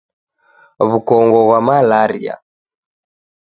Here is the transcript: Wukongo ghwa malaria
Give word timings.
Wukongo 0.89 1.37
ghwa 1.47 1.59
malaria 1.67 2.35